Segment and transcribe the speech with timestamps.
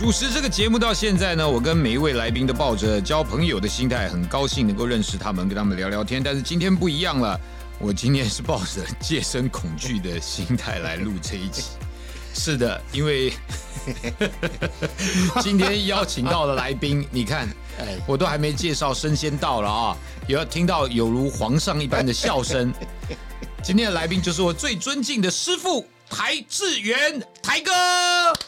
[0.00, 6.22] 主持这个节目到现在呢，我跟每一位来宾都抱着交朋友的心态，很高兴能够认识他们，跟他们聊聊天。
[6.22, 7.38] 但是今天不一样了，
[7.78, 11.64] 我今天是抱着 戒身恐惧的心态来录这一集。
[12.32, 13.30] 是的，因为
[15.42, 17.46] 今天邀请到的来宾，你看，
[18.06, 19.94] 我都还没介绍，声先到了啊，
[20.26, 22.72] 也要听到有如皇上一般的笑声。
[23.62, 25.86] 今天的来宾就是我最尊敬的师傅。
[26.10, 27.72] 台志源，台哥，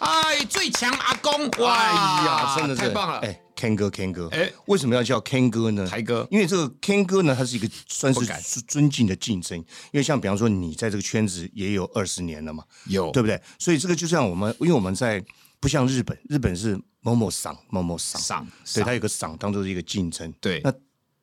[0.00, 5.86] 哎，最强阿公，哇呀，真的太棒了，哎，Ken 哥，Ken 哥，哎，为什么要叫 Ken 哥呢？
[5.86, 13.40] 台哥，因为这个 Ken 哥呢，他是一个算是尊敬的竞争，因为像比方说你在这个圈子也有二十年了嘛，有，对不对？
[13.58, 15.24] 所以这个就像我们，因为我们在
[15.60, 18.20] 不像日本，日本是某某赏某某赏。
[18.20, 20.72] 赏，对他有个赏当做是一个竞争，对，那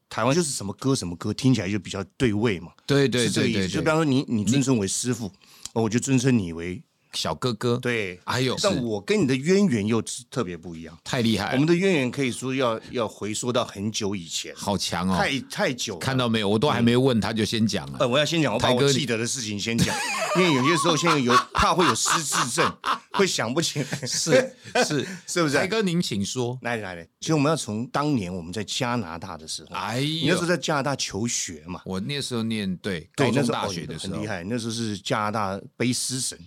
[0.10, 5.30] 台湾就是什么歌什么歌，听起来就比较对味嘛，对对对对，就比方说你你尊称为师傅。
[5.74, 11.54] 我就尊称你为小哥哥，对，还有，但我跟你的渊源又特别不一样，太厉害。
[11.54, 15.98] 我们的渊源可以说要要回溯到很久以前，好强哦，太太久。
[15.98, 16.50] 看到没有？
[16.50, 17.98] 我都还没问他就先讲了。
[18.00, 19.96] 呃，我要先讲，我把我记得的事情先讲，
[20.38, 22.78] 因为有些时候现在有怕会有失智症，
[23.14, 23.86] 会想不起来。
[24.06, 25.56] 是是 是不是？
[25.56, 26.58] 台哥，您请说。
[26.62, 31.82] 来来来，其实我们要从当年我们在加拿大的时候，哎，你那时候在加拿大求学嘛？
[31.86, 36.38] 我那时候念对高中大学的时候很厉害，那时候是加拿大背诗神。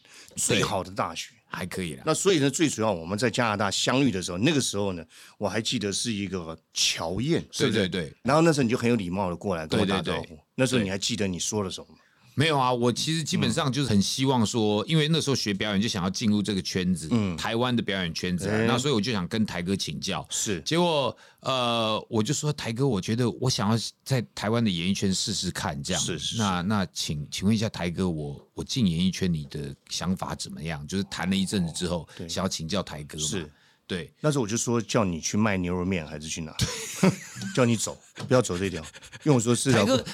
[0.53, 2.03] 最好的大学还可以了。
[2.07, 5.05] 那所以呢，最主要我们在加拿大相遇的时候，那个时候呢，
[5.39, 8.13] 我还记得是一个乔宴，对对对。
[8.23, 10.39] 然后那时候你就很有礼貌的过来跟我打招呼。
[10.55, 11.99] 那时候你还记得你说了什么吗？
[12.35, 20.27] 没有啊，我其实基本上就是很希望说，因为那时候学表演就想要进入这个圈子，嗯，台湾的表演圈子，那所以我就想跟台哥请教。
[20.31, 26.03] 是，结果呃，我就说台哥，我觉得我想要在台湾的演艺圈试试看，这样。
[26.03, 26.39] 是是。
[26.39, 30.87] 那那请请问一下台哥，我我进演艺圈你的想法怎么样？
[30.87, 33.19] 就是谈了一阵子之后，想要请教台哥。
[33.19, 33.51] 是。
[33.93, 36.57] 对，那时候我就说叫你去卖牛肉面还是去哪？
[37.55, 38.81] 叫你走，不要走这条。
[39.25, 39.71] 因为我说是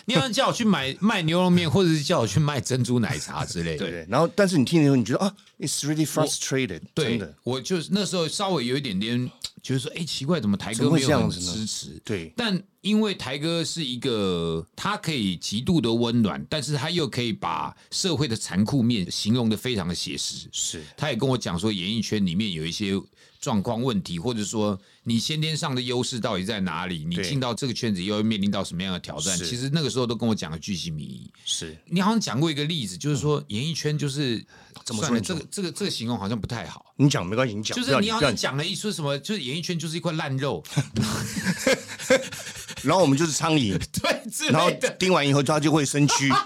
[0.07, 3.87] 你要叫我去买卖牛肉面，或者是叫我去卖珍珠奶茶之类的。
[3.87, 6.81] 对，然后但是你听的时候，你觉得啊，it's really frustrated。
[6.95, 9.31] 对，我就是那时候稍微有一点点，
[9.63, 12.01] 就是说，哎，奇怪，怎么台哥没有很支持？
[12.05, 20.49] 对，但因为台哥是一个，他可以极度的温暖，但是他又可以把社会的残酷面形容的非常的写实。
[20.53, 23.01] 是，他也跟我讲说，演艺圈里面有一些。
[23.41, 27.05] 状况问题，或者说你先天上的优势到底在哪里？
[27.05, 29.39] 你进到这个圈子又会面临到什么样的挑战？
[29.39, 31.31] 其实那个时候都跟我讲了巨细靡遗。
[31.45, 34.45] 是你好像讲过一个例子，就是说演艺圈就是
[34.85, 35.21] 怎么说？
[35.21, 36.85] 这个这个这个形容好像不太好。
[36.97, 40.61] 你讲没关系，你讲就是你好像讲了一说什么，就是演艺圈就是一块烂肉
[42.89, 46.35] 然后我们就是苍蝇， 对，然后叮完以后它就会生蛆。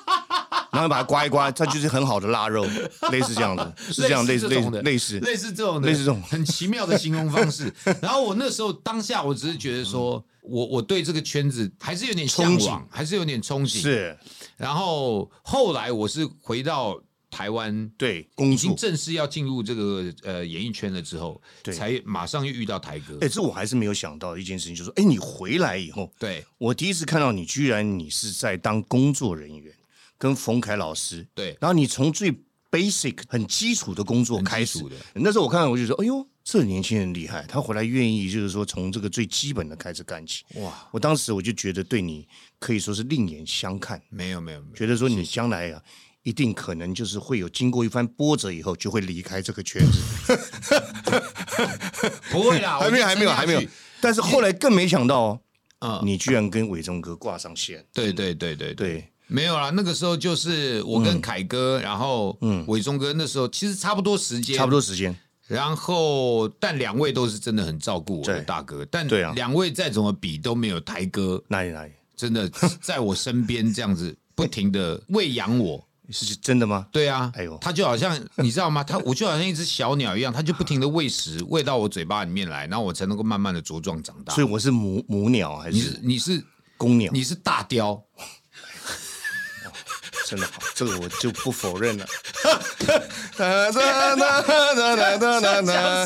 [0.72, 2.64] 然后把它刮一刮，它就是很好的腊肉，
[3.10, 5.52] 类似这样的， 是这样类似类似类似类似。
[5.52, 6.22] 这种类似这种。
[6.22, 7.70] 很奇妙的形容方式。
[8.00, 13.82] 然后我那时候当下，我只是觉得说，我我对这个圈子还是有点向往，还是有点憧憬。
[13.82, 14.16] 是。
[14.56, 16.98] 然后后来我是回到
[17.32, 18.72] 台湾，对，工作。
[18.76, 23.18] 正式要进入这个呃演艺圈了之后，才马上又遇到台哥。
[23.22, 26.44] 哎，这我还是没有想到的一件事情，就是说，哎，你回来以后，对。
[26.58, 29.74] 我第一次看到你，居然你是在当工作人员。
[30.18, 31.26] 跟冯凯老师。
[31.34, 32.32] 对，然后你从最
[32.70, 34.80] basic 很基础的工作开始。
[34.84, 40.44] 的，那时候我看到我就说，哎呦，这年轻人厉害，他回来愿意就是说从这个最基本的开始干起。
[40.60, 42.24] 哇，我当时我就觉得对你
[42.60, 44.00] 可以说是另眼相看。
[44.10, 45.82] 没有没有，觉得说你将来啊，
[46.22, 50.00] 一定可能就是会有经过一番波折以后，就会离开这个圈子。
[52.30, 53.62] 不会啦， 还没有还没有还没有，
[54.00, 55.40] 但是后来更没想到哦，
[55.78, 57.84] 啊，你居然跟伟忠哥挂上线。
[57.92, 59.08] 对对对对对。
[59.28, 62.64] 没有啦，那个时候就是我跟凯哥，然后嗯。
[62.68, 65.16] 伟忠哥那时候其实差不多时间，差不多时间。
[65.48, 71.42] 然后，但两位都是真的很照顾我的大哥，但两位再怎么比都没有台哥。
[71.48, 72.48] 哪里哪里，真的
[72.80, 76.86] 在我身边这样子不停的喂养我，是真的吗？
[76.92, 78.84] 对啊，哎呦，它就好像你知道吗？
[78.88, 84.34] 它我就好像一只小鸟一样，它就不停的喂食，喂到我嘴巴里面来，然后我才能够慢慢的茁壮长大。
[84.34, 85.98] 所以我是母母鸟还是？
[86.02, 86.44] 你是
[86.76, 87.10] 公鸟？
[87.12, 88.02] 你是大雕。
[90.24, 92.06] 真的好，这个我就不否认了。
[93.36, 93.72] 讲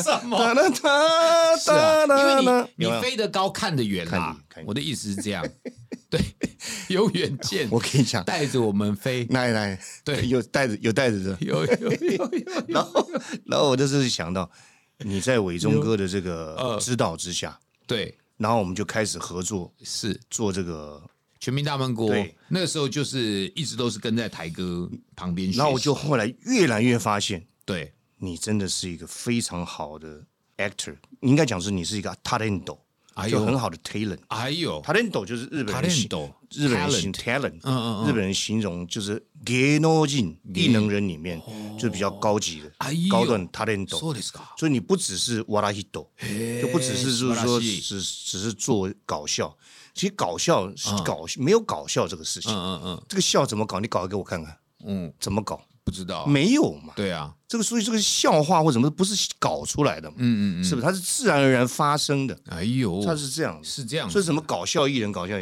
[0.03, 0.37] 什么？
[1.57, 4.35] 是啊，呢呢，你飞得高看得远啦。
[4.65, 5.47] 我的意思是这样，
[6.09, 6.19] 对，
[6.89, 7.67] 有远见。
[7.69, 12.31] 我跟你讲，带着我们飞，来来，对，有带着有带着的，有有有。
[12.67, 13.09] 然后
[13.45, 14.49] 然后我就是想到
[14.99, 21.01] 你在伟忠哥的这个指导之下，对，然后我们就开始合作，是做这个。
[21.39, 22.11] 全民大闷锅，
[22.47, 25.51] 那个时候就是一直都是跟在台哥旁边。
[25.51, 30.19] 然后我就后来越来越发现，对你真的是一个非常好的
[30.57, 32.75] actor，应该讲是你是一个 talent，
[33.27, 34.19] 就很好的 talent。
[34.27, 34.81] 哎呦。
[34.83, 41.41] talent 就是日本人形容日本人形 talent，嗯嗯日本人形容就是芸能人艺能人里面
[41.77, 42.71] 就是比较高级的
[43.09, 43.87] 高端 talent。
[44.57, 46.09] 所以你不只是哇啦一抖，
[46.61, 49.55] 就不只是就是说只只是做搞笑。
[49.93, 53.79] 其实搞笑是搞没有搞笑这个事情，嗯嗯嗯，这个笑怎么搞？
[53.79, 54.55] 你搞给我看看，
[54.85, 55.59] 嗯，怎么搞？
[55.87, 56.91] 不知道，没有嘛？
[56.97, 60.17] 对啊，这个所以这个笑话或什么不是搞出来的嘛？
[60.19, 60.85] 嗯嗯嗯，是不是？
[60.85, 62.37] 它是自然而然发生的。
[62.49, 64.09] 哎呦，它是这样，是这样。
[64.09, 65.35] 所以什么搞笑艺人搞笑？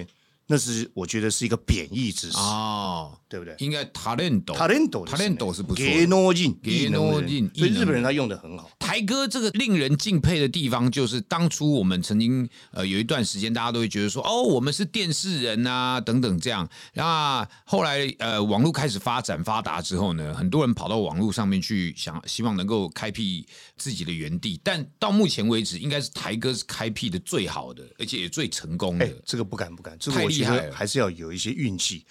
[0.48, 3.56] 那是我觉得是一个贬义之词哦，对不对？
[3.60, 8.70] 应该 talent，talent，talent 是不错，芸能人，芸能人，所以日本人他用的很好。
[8.78, 16.70] 台哥这个令人敬佩的地方，就是当初我们曾经呃有一段时间，大家都会觉得说，哦，我们是电视人啊，等等这样。
[16.94, 23.46] 那后来呃网络开始发展发达之后呢，很多人跑到网络上面去想，希望能够开辟
[23.78, 24.62] 自己的园地。
[24.64, 29.10] 但到目前为止，应该是台哥是开辟的最好的，而且也最成功的。
[29.26, 32.06] 这个不敢不敢，这个我觉得还是要有一些运气。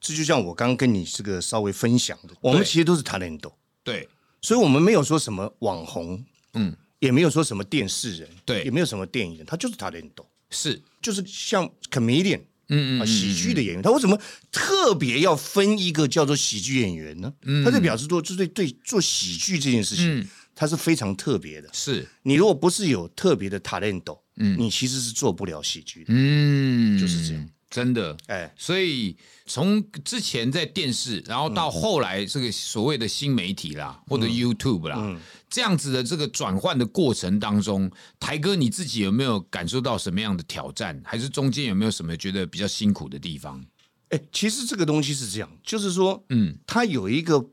[0.00, 3.40] 这就像我刚刚跟你这个稍微分享的，我们其实都是 talent，
[3.82, 4.08] 对。
[4.42, 10.12] 所以，我们没有说什么网红，嗯，也没有说什么电视人，对，也没有什么电影人，他就是 talent，
[10.50, 14.16] 是，就是像 comedian，嗯嗯，喜剧的演员，他为什么
[14.52, 17.32] 特别要分一个叫做喜剧演员呢？
[17.42, 21.68] 嗯，他就表示说，就对对做喜剧这件事情，他是非常特别的。
[21.72, 22.06] 是。
[22.22, 26.06] 你如果不是有特别的 talent，嗯，你其实是做不了喜剧的。
[26.08, 27.48] 嗯，就是这样。
[27.76, 29.14] 真的，哎，所以
[29.44, 35.20] 从之前在电视，然后到后来这个所谓的新媒体啦，或者 YouTube 啦，
[35.50, 40.98] 这样子的这个转换的过程当中，台哥你自己有没有感受到什么样的挑战？
[41.04, 43.62] 还是中间有没有什么觉得比较辛苦的地方？
[44.08, 47.44] 哎，其实这个东西是这样，就是说，嗯，它有一个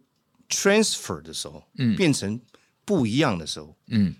[0.47, 2.39] transfer 的时候，嗯，变成
[2.85, 4.15] 不一样的时候，嗯。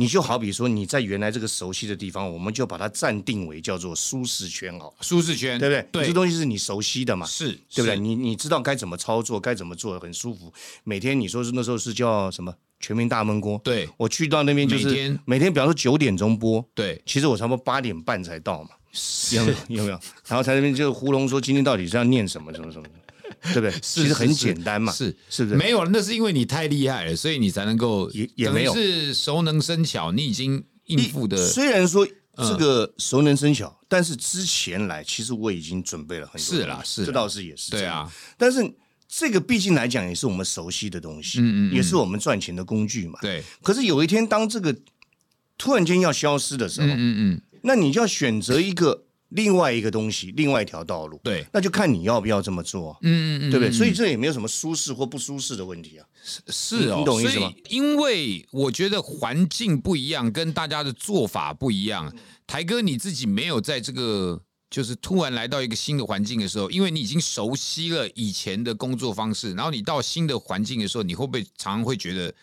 [0.00, 5.88] 你就好比说你在原来这个熟悉的地方，我们就把它暂定为叫做舒适圈哦，舒适圈，对不对？
[5.90, 7.98] 对，这东西是你熟悉的嘛，是，对不对？
[7.98, 10.52] 你你知道该怎么操作，该怎么做，很舒服。
[10.84, 13.60] 每天你说是那时候是叫什么全民大闷锅？
[13.64, 18.70] 对，我去到那边就是每天，每天比方说九点钟播，对，其实我差不多八点半才到嘛，
[19.32, 19.56] 有没有？
[19.78, 20.00] 有没有？
[20.28, 22.86] 然后在那边就糊弄说今天到底是要念什么什么什么。
[23.42, 23.72] 对不对？
[23.80, 25.56] 其实很简单嘛，是是不是？
[25.56, 31.36] 没有，那是因为你太厉害了，所以你才能够也也没有是熟能生巧，你已经应付的。
[31.36, 32.06] 虽然说
[32.36, 36.40] 这个熟能生巧，但是之前来其实我已经准备了很多。
[36.40, 38.12] 是啦，是这倒是也是对啊。
[38.36, 38.74] 但是
[39.08, 43.18] 这个毕竟来讲也是我们熟悉的东西，嗯嗯，也是我们赚钱的工具嘛。
[43.22, 43.42] 对。
[43.62, 44.76] 可是有一天当这个
[45.56, 49.04] 突然间要消失的时候，嗯嗯，那你就要选择一个。
[49.30, 53.70] 另外一个东西，另外一条道路，对，那就看你要不要这么做，嗯嗯嗯，对不对？
[53.70, 57.52] 所以这也没有什么舒适或不舒适的问题啊，是是哦，你懂意思吗？
[57.68, 62.14] 因为我觉得环境不一样，跟大家的做法不一样。
[62.46, 72.34] 台哥你自己没有在这个，就是突然来到一个新的环境的时候，因为你已经熟悉了以前的工作方式，然后你到新的环境的时候，你会不会常常会觉得？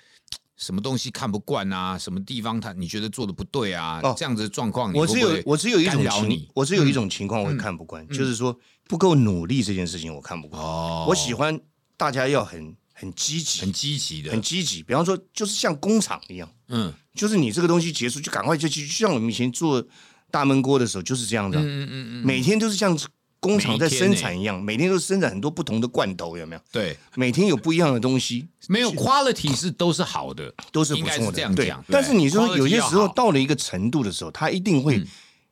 [0.58, 1.98] 什么东西看不惯啊？
[1.98, 4.02] 什么地方他你觉得做的不对啊？
[4.18, 8.58] 这样子的状况，我只有我只有一种情，我只有一种情况我会看不惯，就是说
[8.88, 10.62] 不够努力这件事情我看不惯。
[10.62, 11.60] 哦，我喜欢
[11.98, 14.82] 大家要很很积极，很积极的，很积极。
[14.82, 19.86] 比方说，就是像工厂一样，嗯，就是你这个东西结束就赶快就去，就像我们以前做
[20.32, 22.98] 大闷锅的时候就是这样的，嗯嗯嗯，每天都是像
[23.40, 26.62] 工厂在生产一样，每天都生产很多不同的罐头，有没有？
[26.72, 28.48] 对，每天有不一样的东西。
[28.68, 31.32] 没有 quality 是都是好的，都是不错的。
[31.32, 35.04] 这样讲，但是你说有些时候到了一个程度的时候，它一定会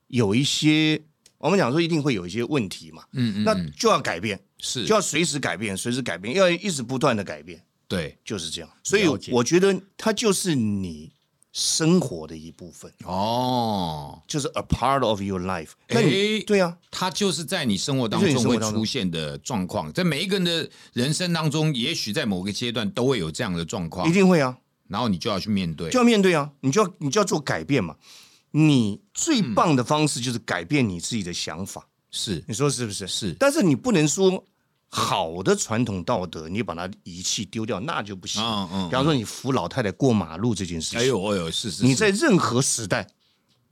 [0.07, 0.99] 有一些，
[1.37, 3.03] 我们讲说一定会有一些问题嘛。
[3.13, 7.61] 嗯嗯，那就要改变，是就要随时改变，随时改变，要一直不断的改变。
[7.87, 8.69] 对，就是这样。
[8.83, 11.11] 所以我觉得它就是你。
[11.53, 15.69] 生活的一部分哦，就是 a part of your life。
[15.87, 16.03] 哎，
[16.47, 24.57] 对啊，它就是在你生活当中会出现的状况，在每一个人的人生当中，也许在某个阶段都会有这样的状况，一定会啊。
[24.87, 27.95] 然后你就要去面对，就要面对啊，你就要你就要做改变嘛。
[28.51, 33.07] 你最棒的方式就是改变你自己的想法，是你说是不是？
[33.07, 34.43] 是，但是你不能说。
[34.95, 38.39] 好的传统道德，你把它遗弃丢掉，那就不行。
[38.43, 38.89] 嗯嗯。
[38.89, 41.83] 比方说，你扶老太太过马路这件事情，哎呦哎呦，是是。
[41.83, 43.07] 你在任何时代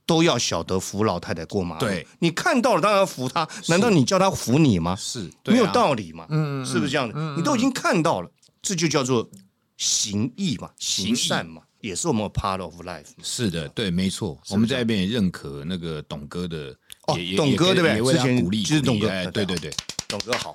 [0.04, 1.86] 都要晓得扶老太太过马路。
[1.86, 4.96] 对，你看到了当然要扶她，难道你叫她扶你吗？
[4.96, 6.26] 是没有道理嘛？
[6.28, 7.36] 嗯，是不是这样的？
[7.36, 8.28] 你都已经看到了，
[8.60, 9.30] 这就叫做
[9.76, 13.06] 行义嘛，行善嘛，也是我们 part of life。
[13.22, 14.36] 是的，对，没错。
[14.50, 16.76] 我们在那边也认可那个董哥的，
[17.06, 18.12] 哦，董哥对不对？
[18.12, 19.72] 之前鼓励，就是董哥，哎对对对，
[20.08, 20.52] 董哥好。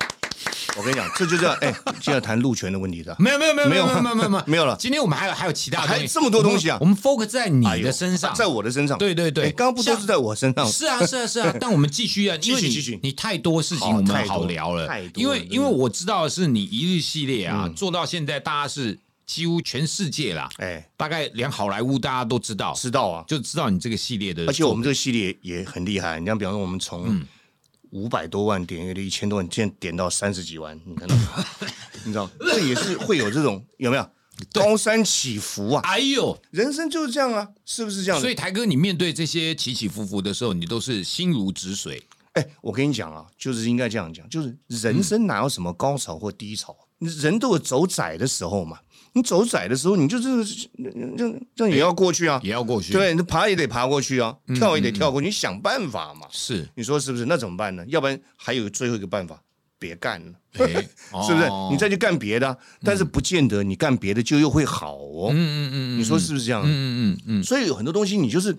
[0.76, 4.76] 我跟你讲，这就叫哎，就要谈路权的问题的，没有没有没有没有没有没有 没有了。
[4.78, 8.96] 今天我们还有还有其他还有这么多东西啊，我们 focus 在你的身上，在我的身上。
[8.98, 10.66] 对对对，刚刚不都是在我身上？
[10.70, 26.20] 是啊是啊是啊， 但我们继续啊，继续继续，你太多事情我们好聊了，因为因为我知道是你一日系列啊，做到现在大家是几乎全世界啦，哎，大概连好莱坞大家都知道，知道啊，就知道你这个系列的，而且我们这个系列也很厉害。
[26.20, 27.20] 你像比方说，我们从
[27.90, 31.44] 五百多万点阅率，一千多万，现在点到三十几万，你看到吗？
[32.04, 34.10] 你知道，这也是会有这种有没有
[34.52, 35.82] 高山起伏啊？
[35.84, 38.20] 哎呦，人生就是这样啊，是不是这样？
[38.20, 42.02] 所以台哥，你面对这些起起伏伏的时候，你都是心如止水。
[42.34, 46.76] 哎，我跟你讲啊，就是应该这样讲，就是人生哪有什么高潮或低潮？
[46.98, 48.78] 人都有走窄的时候嘛。
[49.14, 50.44] 你走窄的时候，你就是
[51.16, 52.92] 这这也要过去啊， 也要过去。
[52.92, 56.26] 对，你爬也得爬过去啊，跳也得跳过去，你想办法嘛。
[56.30, 57.24] 是，你说是不是？
[57.24, 57.84] 那怎么办呢？
[57.88, 59.42] 要不然还有最后一个办法，
[59.78, 60.32] 别干了，
[61.26, 61.48] 是不是？
[61.70, 65.30] 你再去干别的，但是不见得你干别的就又会好哦。
[65.32, 66.62] 嗯嗯嗯，你说是不是这样？
[66.64, 67.42] 嗯嗯嗯。
[67.42, 68.56] 所以有很多东西，你就是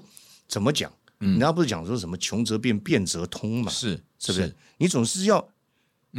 [0.48, 0.92] 怎么讲？
[1.20, 3.72] 人家不是讲说什么穷则变，变则通嘛？
[3.72, 4.56] 是，是不是？
[4.78, 5.48] 你总是要。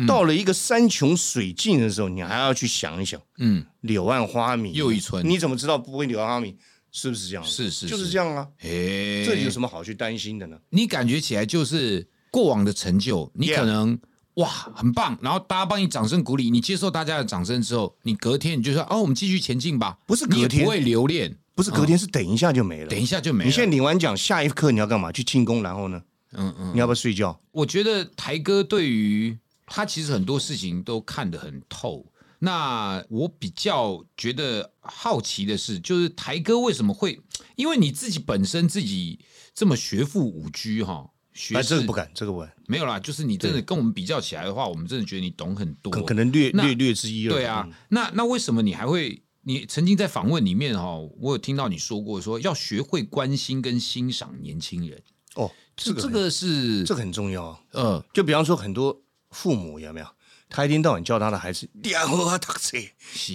[0.07, 6.57] 到了一个山穷水尽的时候，你还要去想一想，嗯，柳暗花明又一村，你怎么知道不会柳暗花明？
[6.93, 7.45] 是不是这样？
[7.45, 8.47] 是是，就是这样啊。
[8.63, 10.57] 哎，这有什么好去担心的呢？
[10.71, 13.99] 你感觉起来就是过往的成就，你可能
[14.35, 19.99] 哇很棒，然后大家帮你掌声鼓励，你接受大家的掌声之后，你隔天你就说哦，我们继续前进吧。
[20.07, 23.49] 不是隔天不会留恋，不是隔天是等一下就没了，等一下就没了。
[23.49, 25.13] 你现在领完奖，下一刻你要干嘛？
[25.13, 26.03] 去庆功，然后呢？
[26.33, 27.41] 嗯嗯，你要不要睡觉？
[27.53, 29.37] 我觉得台哥对于。
[29.73, 32.05] 他其实很多事情都看得很透。
[32.41, 37.21] 那我比较觉得好奇的是，就是台哥为什么会？
[37.55, 39.21] 因为你自己本身自己
[39.55, 42.53] 这么学富五居哈，学这个不敢，这个不敢。
[42.67, 49.23] 没有啦，就是你真的跟我们比较起来的话，我们真的觉得你懂很多，可能略略略之一对啊，那那为什么你还会？
[49.43, 55.03] 你曾经在访问里面哈，我有听到你说过，说要学会关心跟欣赏年轻人。
[55.35, 57.59] 哦，这这个是这很重要。
[57.73, 59.03] 嗯，就比方说很多。
[59.31, 60.07] 父母有没有？
[60.49, 62.77] 他一天到晚叫他的孩子，你要好好读书，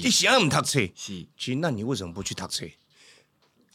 [0.03, 0.79] 你想唔读书？
[0.93, 2.65] 是，其实那你为什么不去读书？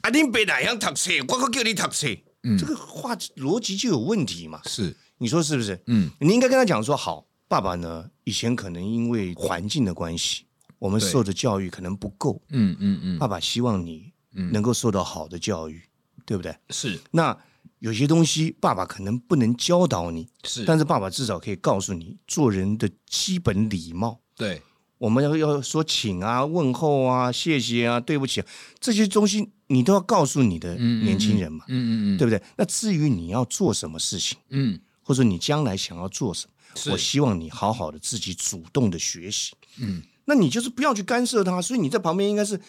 [0.03, 2.07] 啊，你别哪样读书，我可叫你读书。
[2.43, 4.61] 嗯，这个话逻辑就有问题嘛。
[4.67, 5.83] 是，你说是不是？
[5.87, 10.45] 嗯，你应该跟他讲说，好，爸爸呢，以前可能因为环境的关系，
[10.79, 12.43] 我们受的教育可能不够。
[12.50, 15.83] 嗯嗯嗯，爸爸希望你能够受到好的教育，
[16.27, 16.55] 对不对？
[16.69, 17.35] 是，那。
[17.81, 24.21] 有些东西爸爸可能不能教导你，是，但是爸爸至少可以告诉你做人的基本礼貌。
[24.37, 24.63] 对，
[24.99, 28.47] 我们要要说请啊、问候啊、谢谢啊、对不起啊，
[28.79, 32.43] 这些东西你都要告诉你的年轻人嘛，嗯嗯嗯，对不对？
[32.57, 42.61] 那至于你要做什么事情，嗯，或者你将来想要做什么，我希望你好好的自己主动的学习，嗯，那你就是不要去干涉他，所以你在旁边应该是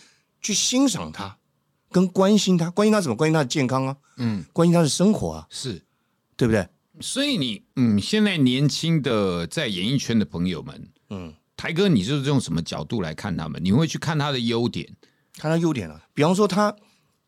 [0.42, 1.38] 去欣赏他。
[1.92, 3.16] 跟关心他，关心他什么？
[3.16, 5.84] 关心他的健康啊，嗯，关心他的生活啊，是，
[6.36, 6.68] 对不对？
[7.00, 13.60] 所以你，嗯，现在年轻的在演艺圈的朋友们，嗯，台哥，你是用什么角度来看他们？
[13.64, 14.88] 你会去看他的优点，
[15.38, 16.02] 看他优点啊？
[16.14, 16.76] 比方说，他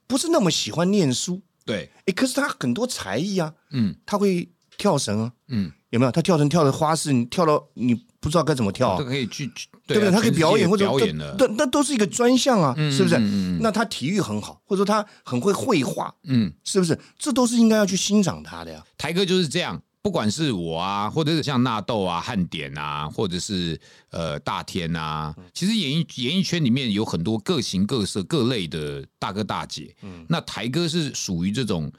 [0.08, 6.12] 不是那么喜欢念书，对，哎，可是他很多才艺啊，嗯，他会跳绳啊，嗯，有没有？
[6.12, 9.50] 他跳绳跳的花式，你跳到你不知道该怎么跳，都可以去。
[9.86, 10.12] 对不对？
[10.12, 13.20] 他可以表演或者表演的那都是一个专项啊，是不是？
[13.60, 16.98] 那他体育很好，或者说他很会绘画，嗯，是不是？
[17.20, 18.82] 这都是应该要去欣赏他的呀。
[18.98, 23.78] 台哥就是这样，不管是我啊，或者是像纳豆啊、汉典啊，或者是
[24.10, 29.94] 呃大天啊，其实演艺演艺圈里面有很多各形各色、各类的大哥大姐。
[30.02, 31.92] 嗯，那台哥是属于这种。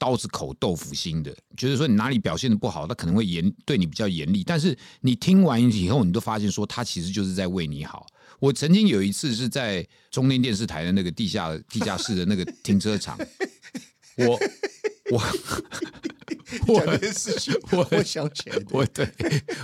[0.00, 4.42] 刀子口豆腐心的，觉得说你哪里表现的不好，他可能会严对你比较严厉。
[4.42, 8.06] 但是你听完以后，你都发现说他其实就是在为你好。
[8.38, 13.18] 我曾经有一次是在中天电视台的那个地下地下室的那个停车场，
[14.16, 14.40] 我
[15.10, 15.22] 我
[16.66, 19.06] 我的事情，我我想起来，我对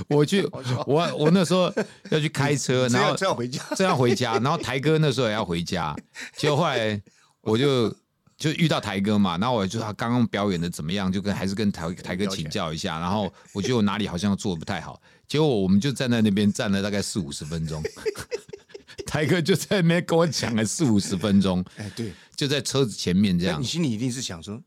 [0.08, 0.46] 我去
[0.86, 1.72] 我我那时候
[2.10, 5.96] 要去开车，然后正要回家，正要回家，然后台哥那时候也要回家，
[6.36, 7.00] 结果后来
[7.40, 7.96] 我就。
[8.36, 17.82] 就遇到台哥嘛，然后我就他刚刚表演的怎么样，就跟还是跟台台哥请教一下，然后 我觉得我哪里好像做的不太好，结果我们就站在那边站了大概四五十分钟，
[19.06, 24.62] 台哥就在那边跟我讲了四五十分钟，哎，对，就在车子前面这样，你心里一定是想说，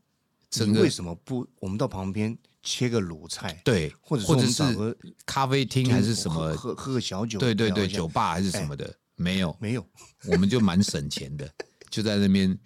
[0.66, 3.60] 你为什么不我们到旁边切个卤菜？
[3.64, 4.62] 对，或者或者是
[5.24, 7.38] 咖啡厅还是什么，喝喝个小酒？
[7.38, 9.56] 对对对，酒吧还是什么的，没有。
[9.60, 9.86] 没有，
[10.26, 11.48] 我们就蛮省钱的，
[11.88, 12.58] 就在那边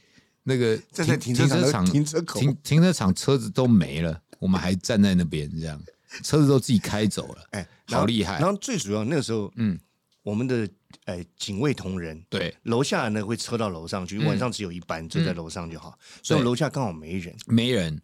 [0.44, 5.78] 那个在停车场停车口停停车场车子都没了，我们还站在那边这样，
[6.22, 8.38] 车子都自己开走了，哎，好厉害！
[8.38, 9.78] 然后最主要那个时候，嗯，
[10.22, 10.68] 我们的。
[11.04, 15.98] 哎，警卫同仁，对，楼下呢会车到楼上去，晚上只有一班，就在楼上就好。
[16.22, 18.00] 所以楼下刚好没人，没人，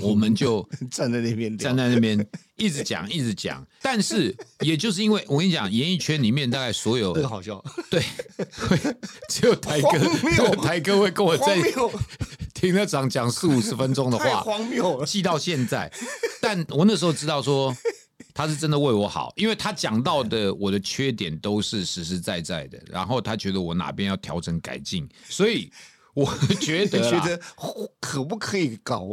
[0.00, 3.66] 我们就 站在那边，站在那边一直讲， 一直讲。
[3.80, 8.02] 但是，也就是因为我跟你讲，演艺圈里面大概所有，这个好笑，对，
[9.28, 11.56] 只有台哥，台哥会跟我在
[12.54, 15.90] 停车场讲四五十分钟的话，荒谬了，记到现在。
[16.42, 17.76] 但我那时候知道说。
[18.40, 25.70] 他是真的为我好，因为他讲到的我的缺点都是实实在在的，然后他觉得我哪边要调整改进， 所以
[26.14, 26.24] 我
[26.58, 27.38] 觉得 觉得
[28.00, 29.06] 可不可以搞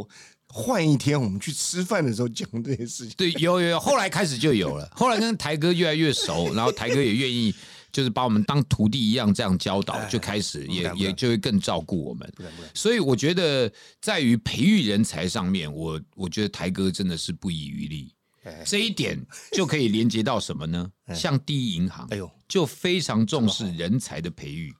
[0.46, 3.14] 换一天我们去吃饭的时候讲这些事情？
[3.18, 7.54] 对，有有有，后来开始就有了， 后来跟台哥越来越熟，然后台哥也愿意
[7.92, 12.32] 就是把我们当徒弟一样这样教导，就开始也也就会更照顾我们。
[12.72, 13.70] 所以我觉得
[14.00, 18.14] 在于培育人才上面，我我觉得台哥真的是不遗余力。
[18.64, 19.18] 这一点
[19.52, 20.90] 就可以连接到什么呢？
[21.14, 24.74] 像第一银行，哎呦，就非常重视人才的培育。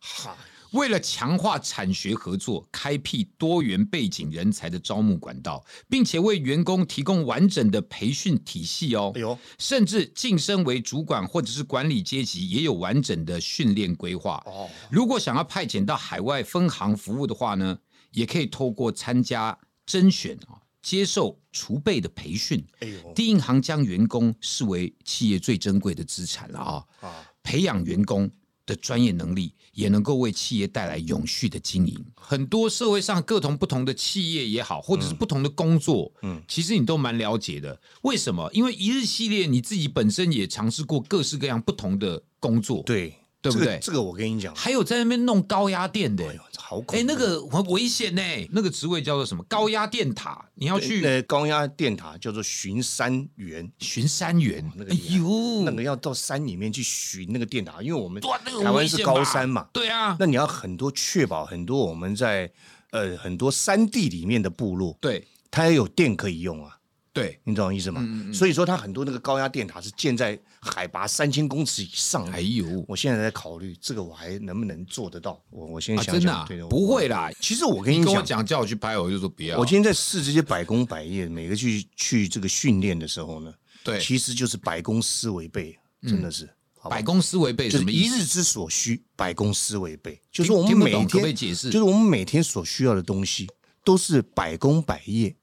[0.72, 9.10] 为了强化产学合作，开辟多元背景人才的招募管道，并且为员工提供完整的培训体系哦。
[9.14, 14.42] 哎呦，甚至晋升为主管或者是管理阶级，也有完整的训练规划。
[14.44, 17.78] 哦，如果想要派遣到海外分行服务的话呢，
[18.12, 20.60] 也可以透过参加甄选啊。
[20.82, 26.84] 接受储备的培训，哎呦，第一银行将员工视为企业最珍贵的资产了啊！
[27.00, 28.30] 啊，培养员工
[28.64, 32.04] 的专业能力，也能够为企业带来永续的经营。
[32.14, 37.80] 很多社会上各同不同的企业也好，或者是不同的工作，嗯，其实你都蛮了解的。
[38.02, 38.50] 为什么？
[38.52, 43.14] 因为一日系列你自己本身也尝试过各式各样不同的工作，对。
[43.40, 43.78] 对不对？
[43.80, 46.98] 这个我跟你讲，还有在那边弄高压电的，哎呦好恐！
[46.98, 48.22] 哎，那个很危险呢。
[48.50, 49.42] 那个职位叫做什么？
[49.48, 51.04] 高压电塔，你要去？
[51.04, 54.70] 呃，高压电塔叫做巡山员，巡山员。
[54.76, 60.16] 那个，哎呦，那个要到山里面去巡那个电塔，因为我们台湾是高山嘛，对啊。
[60.18, 62.50] 那你要很多确保很多我们在
[62.90, 66.77] 呃很多山地里面的部落，对，它也有电可以用啊。
[67.18, 68.06] 对，你懂我意思吗？
[68.32, 72.24] 所以说，它很多那个高压电塔是建在海拔三千公尺以上。
[72.30, 75.42] 哎呦，我现在在考虑这个，我还能不能做得到？
[75.50, 77.28] 我我先想想，真的不会啦。
[77.40, 79.58] 其实我跟你讲，叫我去拍，我就说不要。
[79.58, 83.52] 我今天在试这些百工百业，每个去去这个训练的时候呢，
[83.82, 86.48] 对，其实就是百工思维备，真的是
[86.88, 93.48] 百工思维备，就是一日之所需，百工思维备，就是我们每天解释，就是我们每天所需要的东西，
[93.82, 95.34] 都是百工百业。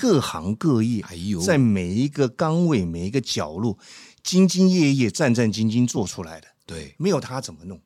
[0.00, 1.04] 各行各业，
[1.44, 3.76] 在每一个岗位、每一个角落，
[4.24, 6.46] 兢兢业业、战战兢兢做出来的。
[6.64, 7.80] 对，没有他怎么弄？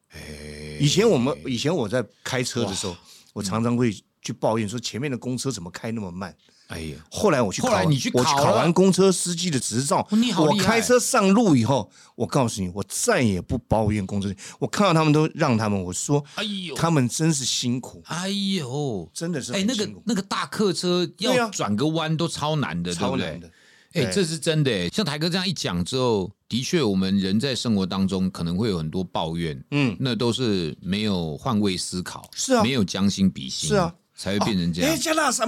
[0.78, 2.94] 以前我们以前我在开车的时候，
[3.32, 6.36] 我常常会去抱怨说，前面的公车怎么开那么慢？
[6.72, 6.96] 哎呀！
[7.10, 10.06] 后来我去考，你去考，我考完公车司机的执照，
[10.38, 14.32] 我开车上路以后，我告诉你，我再也不抱怨公车。
[14.58, 23.40] 我看到他们都让他们，我说，哎呦，他们真是辛苦，哎呦，真的是，哎，那个那个大客车要转个弯都超难的，对不对？
[23.94, 24.88] 哎，这是真的。
[24.88, 34.90] 像台哥这样一讲之后，的确，我们人在生活当中可能会有很多抱怨，嗯，那都是没有换位思考，是啊，没有将心比心，是啊，才会变成这样。
[34.90, 35.44] 哎，加拉什？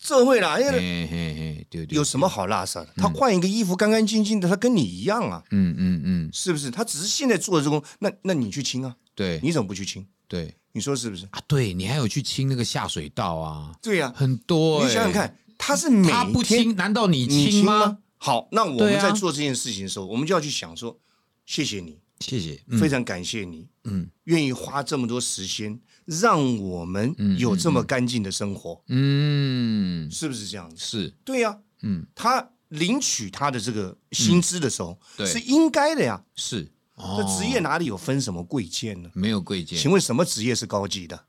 [0.00, 2.88] 社会啦，因为有什么好拉撒的？
[2.96, 5.42] 他换一个衣服，干干净净的，他跟你一样啊。
[5.50, 6.70] 嗯嗯嗯，是不是？
[6.70, 8.96] 他只是现在做的这个，那那你去清啊？
[9.14, 10.06] 对，你怎么不去清？
[10.26, 11.40] 对，你说是不是啊？
[11.46, 13.74] 对你还有去清那个下水道啊？
[13.82, 14.82] 对呀，很多。
[14.86, 17.98] 你想想看，他是每他不清，难道你清吗？
[18.16, 20.98] 好，那我们在做这件事情的时候，我们就要去想说，
[21.44, 25.78] 谢谢你，谢谢，非常感谢你，嗯，愿意花这么多时间。
[26.10, 30.76] 让我们有这么干净的生活，嗯，是不是这样子？
[30.76, 36.20] 是对呀，嗯，他领取他的这个薪资的时候，是应该的呀。
[36.34, 39.08] 是，这职业哪里有分什么贵贱呢？
[39.14, 39.78] 没有贵贱。
[39.78, 41.20] 请问什么职业是高级的？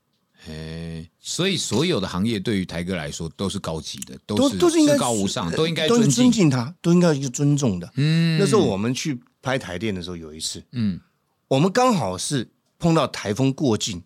[0.48, 7.88] 哎，所以所有的行业对于台哥来说都是高级的，都是都是应该高无上，都应该尊敬他，都应该去尊重的。
[7.94, 11.00] 嗯，那时候我们去拍台电的时候，有一次，嗯，
[11.46, 14.02] 我们刚好是碰到台风过境。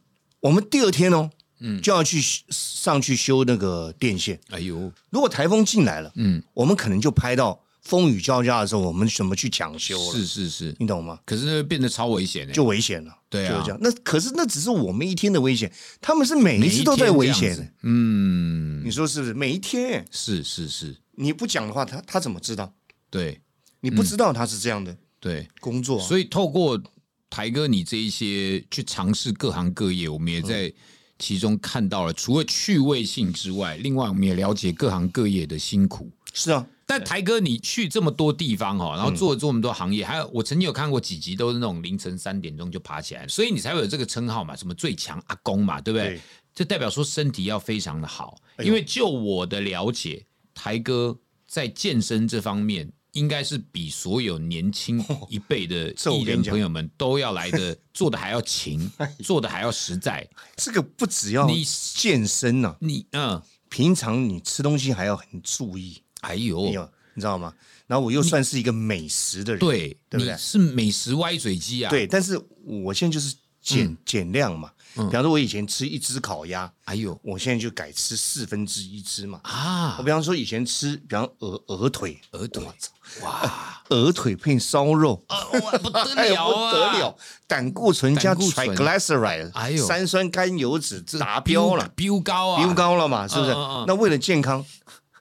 [0.46, 1.28] 我们第二天哦，
[1.58, 4.38] 嗯，就要去上去修那个电线。
[4.50, 10.12] 哎呦，如果台风进来了，嗯，我们可能就拍到风雨交加的时候，我们怎么去抢修了？
[10.12, 11.18] 是是是，你懂吗？
[11.26, 13.12] 可是变得超危险，就危险了。
[13.28, 13.78] 对啊，就是这样。
[13.82, 17.74] 那可是那只是我们一天的危险，他们是每一次都在危险。
[17.82, 19.34] 嗯，你说是不是？
[19.34, 22.72] 每一天是是是，你不讲的话，他他怎么知道？
[23.10, 23.40] 对，
[23.80, 24.96] 你不知道他是这样的。
[25.18, 25.98] 对，工作。
[25.98, 26.80] 所以透过
[27.30, 30.72] 台哥你这一些去尝试各行各业，我们也在
[31.18, 36.10] 其中看到了，除了趣味性之外，另外我们也了解各行各业的辛苦。
[36.32, 36.66] 是啊。
[36.88, 46.20] 但台哥，你去这么多地方哈，然后做了这么多行业，还有我曾经有看过几集，都是那种凌晨三点钟就爬起来，所以你才会有这个称号嘛，什么最强阿公嘛，对不对？
[46.54, 58.90] 这代表说身体要非常的好，因为就我的了解，台哥在健身这方面，应该是比所有年轻一辈的艺人朋友们都要来的 做的还要勤，
[59.24, 60.28] 做的还要实在。
[60.56, 66.02] 这个不只要你健身呐，你嗯，平常你吃东西还要很注意。
[66.20, 66.66] 哎呦，
[67.14, 67.54] 你知道吗？
[67.86, 70.36] 然后我又算是一个美食的人，对，对不对？
[70.36, 71.88] 是美食歪嘴鸡啊。
[71.88, 73.34] 对，但是我现在就是
[73.74, 74.70] 减减量嘛。
[74.94, 79.38] 比方说，我以前吃一只烤鸭，哎呦，我现在就改吃四分之一只嘛。
[79.42, 82.64] 啊，我比方说以前吃，比方鹅鹅腿，鹅腿，
[83.22, 85.22] 哇， 鹅腿配烧肉，
[85.82, 93.52] 不得了啊， 不得了，胆固醇加 triglyceride，哎呦，三酸甘油脂达标了，飙高啊，飙高了嘛，是不是？
[93.86, 94.64] 那为了健康。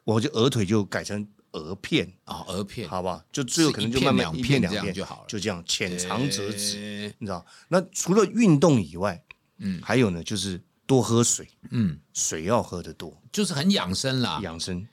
[0.05, 3.23] 我就鹅腿就改成鹅片啊，鹅片，好不好？
[3.31, 7.45] 就最后可能就慢慢一片两片就好了，就这样浅尝辄止，你知道？
[7.69, 9.23] 那除了运动以外，
[9.59, 14.39] 嗯，还有呢，就是多喝水，嗯，水要喝得多，就是很养生啦。
[14.43, 14.85] 养生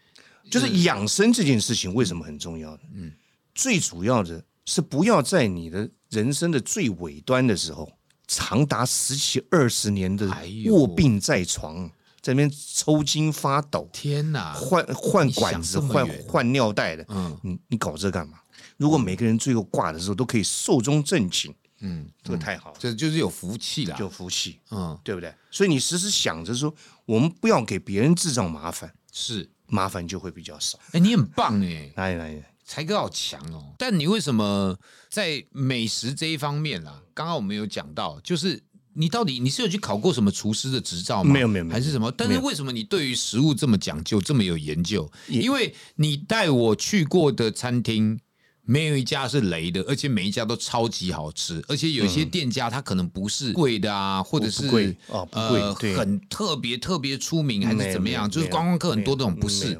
[0.51, 2.81] 就是养生这件事情为什么很重要呢？
[2.94, 3.12] 嗯，
[3.55, 7.92] 最主要的是不要在你的人生的最尾端的时候，
[8.27, 10.31] 长达十几二十年的
[10.70, 11.90] 卧病在床。
[12.23, 14.55] 在那边抽筋发抖，天哪！
[14.55, 18.39] 换换管子，换换尿袋的，嗯，你你搞这干嘛？
[18.77, 25.35] 如果每个人最后挂的时候都可以寿终正寝，嗯，这个太好，这就是有福气了，有福气，嗯，对不对？
[25.51, 26.73] 所以你时时想着说，
[27.07, 30.79] 我们不要给别人制造麻烦，是麻烦就会比较少。
[30.93, 33.75] 哎，你很棒哎，来来，才哥好强哦！
[33.77, 34.79] 但你为什么
[35.11, 37.03] 在美食这一方面啊？
[37.13, 38.63] 刚刚我们有讲到，就是。
[38.95, 41.33] 你到底你是有去考过什么厨师的执照吗？
[41.33, 42.13] 没有没有，还是什么？
[42.13, 45.11] 但是为什么你对于食物这么讲究，这么有研究？
[45.29, 48.21] 因为你带我去过的餐厅，
[48.65, 55.39] 没有一家是雷的，而且每一家都超级好吃，而且有些店家他可能不是贵的啊，或者是贵哦不
[55.75, 58.31] 贵很特别特别出名还是怎么样？
[58.31, 59.79] 就是观光客很多那种不是，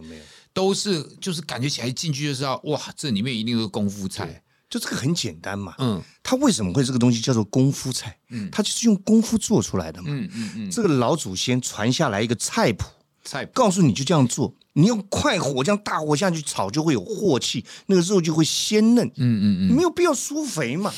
[0.53, 4.43] 都是就是感觉起来进去就知道哇，这里面一定是功夫菜。
[4.73, 8.17] 就这个很简单嘛，嗯，他为什么会这个东西叫做功夫菜？
[8.31, 12.87] 嗯，他就是用功夫做出来的嘛，嗯嗯嗯，这个老祖先传下来一个菜谱，
[13.23, 13.53] 菜谱。
[13.53, 20.91] 告诉你就这样做，你用快火这样大火下去炒就会有镬气，那个肉就会鲜嫩，嗯嗯嗯，没有必要疏肥嘛，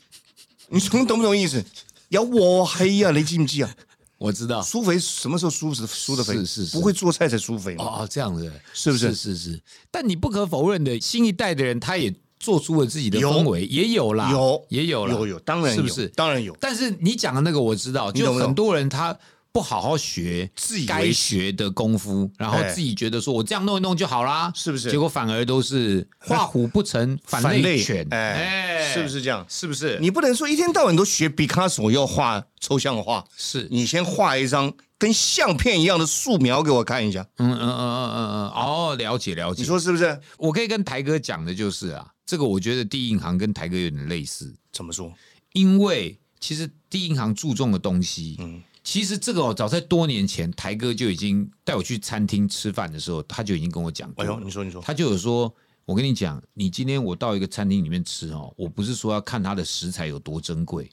[0.68, 1.64] 你懂懂不懂意思？
[2.10, 3.74] 要我黑呀，你记不记啊？
[4.18, 4.60] 我知道。
[4.60, 8.52] 疏肥什么时候疏是疏的肥，是是是，不会做菜才疏肥嘛，哦这样子。
[8.74, 9.14] 是不是？
[9.14, 12.14] 是是是，但你不可否认的，新一代的人他也。
[12.38, 16.06] 做出了自己的风味，也有啦，有也有啦，有有，当然是不是？
[16.08, 16.56] 当然有。
[16.60, 19.16] 但是你讲的那个我知道，就很多人他
[19.52, 24.90] 不好好学自己该学的功夫，然后自己觉得说我这样弄一弄就好啦，是不是？
[24.90, 29.44] 结果反而都是画虎不成反类犬，哎，是不是这样？
[29.48, 29.98] 是不是？
[30.00, 37.26] 你不能说一天到晚都学毕卡索要画抽象画，是你先画一张跟相片一样的素描给我看一下。
[37.36, 39.62] 嗯嗯嗯嗯嗯嗯，哦，了解了解。
[39.62, 40.20] 你说是不是？
[40.38, 42.12] 我可以跟台哥讲的就是啊。
[42.24, 45.14] 这个我觉得第一银行跟台哥有点类似，怎么说？
[45.52, 54.24] 因为其实第一银行注重的东西，嗯，其实这个哦早在多年前，台哥就已经带我去餐厅吃饭的时候，他就已经跟我讲过。
[54.24, 55.54] 哎呦，你说你说，他就有说，
[55.84, 60.90] 我跟你讲，你今天我到一个餐厅里面吃哦，我不是说要看它的食材有多珍贵，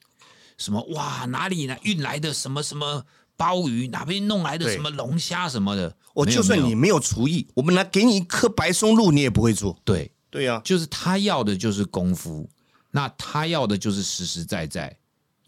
[0.60, 3.04] 什么哇哪里呢运来的什么什么
[3.44, 9.78] 鲍鱼，哪边弄来的什么龙虾什么的，我就算你没有厨艺，我们来给你一颗白松露，你也不会做。
[9.84, 10.10] 对。
[10.30, 12.50] 对呀，就是他要的就是功夫，
[12.90, 14.98] 那他要的就是实实在在，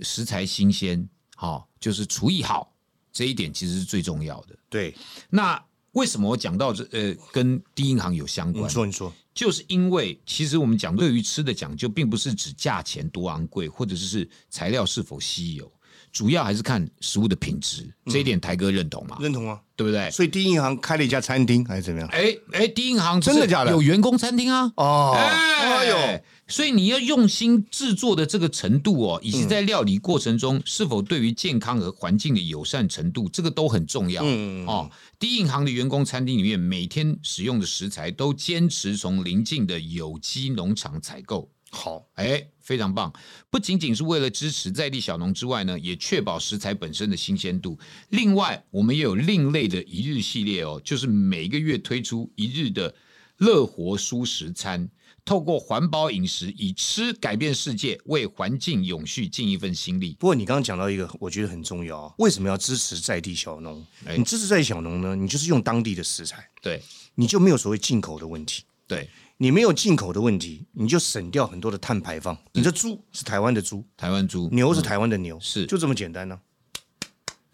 [0.01, 2.71] 食材新鲜，好，就是厨艺好，
[3.11, 4.55] 这一点其实是最重要的。
[4.69, 4.95] 对，
[5.27, 5.59] 那
[5.93, 8.65] 为什么我讲到这呃，跟第一行有相关？
[8.65, 15.71] 你说，你说，就是因为其实我们讲对于吃的讲究，并不是指价钱多昂贵，或者是材料是否稀有，
[16.15, 19.17] 主要还是看食物的品质，这一点台哥认同吗？
[19.19, 20.09] 认同啊，对不对？
[20.11, 22.07] 所以第一银行开了一家餐厅还是怎么样？
[22.07, 24.71] 哎哎，第一银行真的假的有员工餐厅啊？
[24.77, 34.23] 哦，哎呦，所以你要用心制作的这个程度哦，以及在料理过程中是否对于健康和环境的友善程度，这个都很重要。
[34.25, 41.51] 嗯哦，第一银行的员工餐厅里面，每天使用的食材都坚持从邻近的有机农场采购。
[41.75, 43.13] 好，哎，非常棒！
[43.49, 47.77] 不仅仅是为了支持在地小农之外呢，也确保食材本身的新鲜度。
[48.09, 52.95] 另外，我们也有另类的一日系列哦，就是每个月推出一日的
[53.39, 54.89] 乐活蔬食餐，
[55.25, 60.15] 透过环保饮食，以吃改变世界，为环境永续尽一份心力。
[60.17, 62.13] 不过你刚刚讲到一个，我觉得很重要啊。
[62.19, 63.85] 为什么要支持在地小农？
[64.17, 65.13] 你支持在地小农呢？
[65.13, 66.81] 你就是用当地的食材，对，
[67.15, 68.63] 你就没有所谓进口的问题。
[68.87, 69.09] 对。
[69.37, 72.37] 你没有进口的问题，你就省掉很多的碳排放。
[72.53, 76.39] 你的猪是台湾的猪，台湾猪；牛是台湾的牛，是就这么简单呢。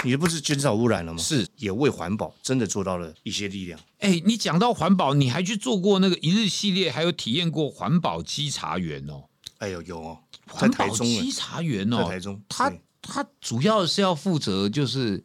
[0.04, 1.20] 你不是减少污染了吗？
[1.20, 3.80] 是，也为环保真的做到了一些力量。
[4.00, 9.26] 哎，你讲到环保，你还去做过那个一日系列，还有体验过环保稽查员哦。
[9.58, 15.24] 哎呦，有哦，环保稽查员哦，在台中，他他主要是要负责就是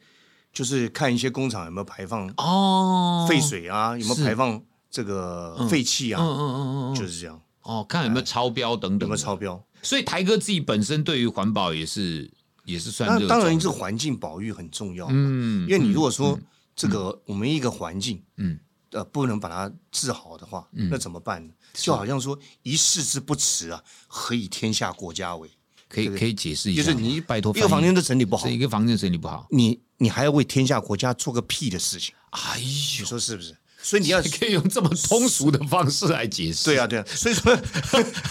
[0.53, 4.63] 就是看一些工厂有没有排放哦废水啊，有没有排放。
[4.91, 7.41] 这个废气啊，嗯嗯嗯嗯，就是这样。
[7.63, 9.63] 哦，看有没有超标等等，有没有超标？
[9.83, 12.31] 所以台哥自己本身对于环保也是
[12.65, 16.39] 也是算，那当然这环境保育很重要，嗯，因为你如果说
[16.75, 18.59] 这个我们一个环境，嗯，
[18.91, 21.53] 呃，不能把它治好的话，那怎么办呢？
[21.73, 25.51] 就好像说一世之不辞啊，何以天下国家为？
[25.89, 32.13] 可以可以解释一下，就是你拜托一个房间都整理不好，一个房间整理不好，你你还要为天下国家做个屁的事情？
[32.31, 33.57] 哎呦，你说是不是？
[33.87, 36.65] 所以你要 可以用这么通俗的方式来解释。
[36.65, 37.05] 对啊，对啊。
[37.07, 37.63] 所以说，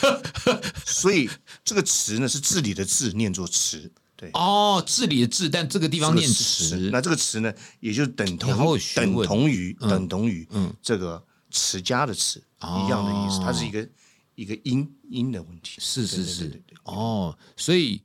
[0.85, 1.29] 所以
[1.63, 3.89] 这个词呢是治理的治，念作词。
[4.17, 6.89] 对哦，治理的治，但这个地方念词。
[6.91, 13.39] 那这个词呢，也就等同等同于等同于嗯这个持家的持一样的意思。
[13.39, 13.87] 它是一个
[14.35, 15.79] 一个音音的问题。
[15.79, 16.61] 是是是。
[16.83, 18.01] 哦，所以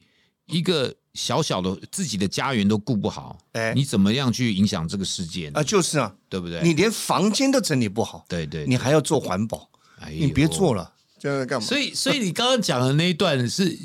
[0.50, 0.94] 一个。
[1.12, 5.58] 小小的自己的家园都顾不好，哎，你怎么样去影响这个世界呢？
[5.58, 6.62] 啊，就是啊，对不对？
[6.62, 11.66] 你连房间都整理不好，对对，你还要做环保，哎你别做了，这样干嘛？
[11.66, 13.76] 所以，所以你刚刚讲的那一段是，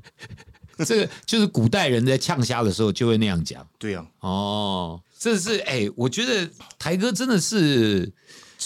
[0.86, 8.10] 这个就是古代人在呛虾的时候就会那样讲，对呀，哦，这是哎，我觉得台哥真的是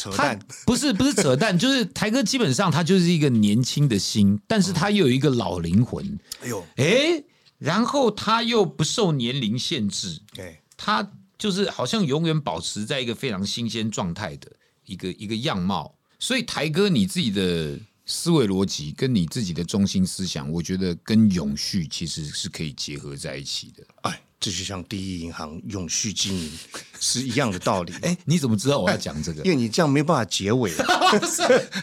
[0.00, 7.24] 扯淡，不是不是扯淡，就是台哥基本上他就是一个年轻的心，但是他又有一个老灵魂，哎呦，哎。
[7.58, 14.50] 然后他又不受年龄限制，对，他就是好像永远保持在一个非常新鲜状态的
[14.86, 15.94] 一个一个样貌。
[16.18, 23.84] 所以台哥，你自己的思维逻辑跟你自己的中心思想，我觉得跟永续其实是可以结合在一起的。
[24.04, 24.22] 哎。
[24.40, 26.50] 这就像第一银行永续经营
[26.98, 27.92] 是一样的道理。
[28.00, 29.42] 哎，你怎么知道我要讲这个？
[29.42, 30.72] 因为你这样没办法结尾。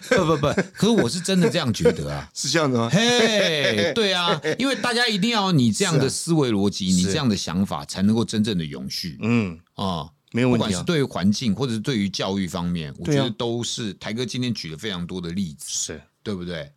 [0.10, 2.28] 不不不，可是我是真的这样觉得啊。
[2.34, 2.90] 是这样的吗？
[2.92, 9.20] 嘿，对啊，因为大家一定要你这样的思维逻辑，你这样的想法，才能够真正的永续。
[9.22, 10.66] 嗯啊，没有问题。
[10.66, 16.72] 不管是对于环境，或者是对于教育方面，我觉得都是台哥今天举了非常多的例子，是对不对？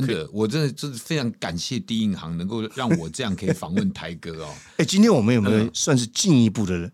[0.00, 4.54] 真的，我真的真是非常感谢第一银行能够让我这样可以访问台哥哦。
[4.78, 6.90] 哎，今天我们有没有算是进一步的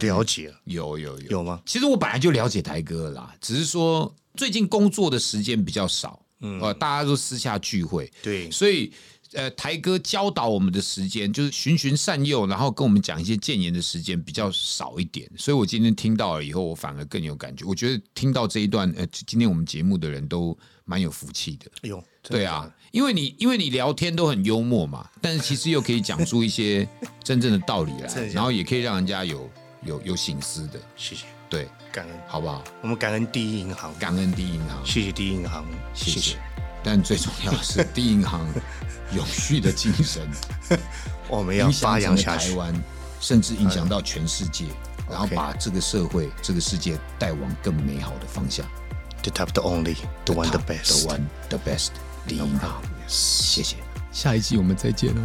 [0.00, 0.52] 了解？
[0.64, 1.62] 有有有有吗？
[1.64, 8.92] 其实我本来就了解台哥啦，只是说最近工作的时间比较少，嗯，呃，大家都私下聚会，对，所以
[9.32, 17.64] 呃，台哥教导我们的时间就是循循善诱，然后跟我们讲一些谏言的时间比较少一点，所以我今天听到了以后，我反而更有感觉。
[17.64, 21.70] 我觉得听到这一段，呃，今天我们节目的人都蛮有福气的。
[21.82, 22.04] 哎呦。
[22.28, 26.86] 对啊，因为你因为你聊天都很幽默嘛， 但是其实又可以讲出一些
[27.22, 29.50] 真正的道理来，然后也可以让人家有
[29.84, 30.80] 有有醒思的。
[30.96, 32.62] 谢谢，对，感恩，好不好？
[32.82, 36.36] 我们感恩第一银行，感恩第一银行，谢谢第一银行，谢谢。
[36.82, 38.46] 但最重要的是 第一银行
[39.14, 40.28] 永续的精神，
[41.28, 42.84] 我们要发扬下去，台湾
[43.20, 44.66] 甚至影响到全世界，
[45.10, 48.64] 然后把这个社会、这个世界带往更美好的方向。
[49.22, 51.90] The top, the only, the one, the best, the one, the best.
[52.26, 53.76] 第一好，谢谢。
[54.10, 55.20] 下一期我们再见哦。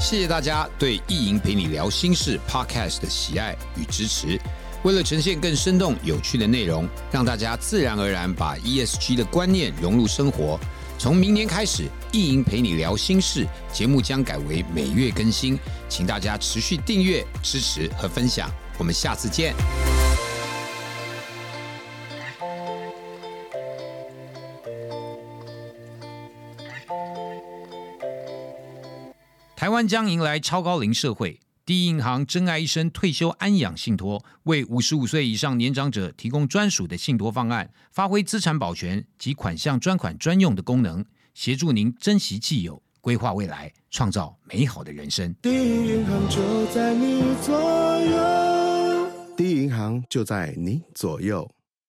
[0.00, 4.38] 谢谢大家对《意淫陪你聊心事》Podcast 的喜爱与支持。
[4.82, 10.58] 为了呈现更生动有趣的内容，让大家自然而然把 ESG 的观念融入生活，
[10.98, 15.56] 从明年开始，《意淫陪你聊心事》节目将改为每月更新，
[15.88, 18.50] 请大家持续订阅、支持和分享。
[18.78, 19.54] 我们下次见。
[29.72, 31.40] 湾将迎来超高龄社会。
[31.64, 41.04] 第一银行真爱一生退休安养信托，为五十五岁以上年长者提供专属的信托方案，发挥资产保全及款项专款专用的功能，
[41.34, 45.34] 协助您珍惜既有，规划未来，创造美好的人生。
[45.40, 47.54] 第一银行就在你左
[48.00, 51.50] 右，第一银行就在你左右。